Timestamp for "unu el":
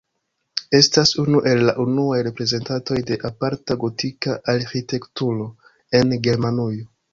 1.23-1.61